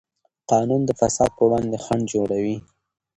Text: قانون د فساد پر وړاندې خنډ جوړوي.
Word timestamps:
قانون 0.51 0.81
د 0.85 0.91
فساد 0.99 1.31
پر 1.37 1.43
وړاندې 1.45 1.77
خنډ 1.85 2.03
جوړوي. 2.13 2.57